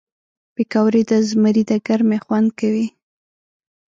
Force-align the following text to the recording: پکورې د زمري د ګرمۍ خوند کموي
پکورې 0.55 1.01
د 1.09 1.11
زمري 1.29 1.63
د 1.69 1.71
ګرمۍ 1.87 2.19
خوند 2.25 2.47
کموي 2.57 2.87